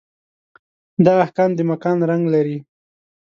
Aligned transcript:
دا 1.05 1.13
احکام 1.25 1.49
د 1.55 1.59
مکان 1.71 1.97
رنګ 2.09 2.23
لري. 2.33 2.57